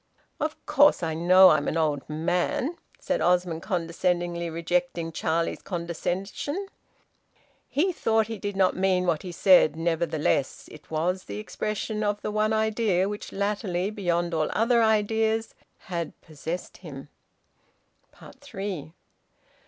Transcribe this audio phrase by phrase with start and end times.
[0.39, 6.69] "Of course I know I'm an old man," said Osmond, condescendingly rejecting Charlie's condescension.
[7.69, 12.19] He thought he did not mean what he said; nevertheless, it was the expression of
[12.23, 17.09] the one idea which latterly beyond all other ideas had possessed him.
[18.39, 18.93] THREE.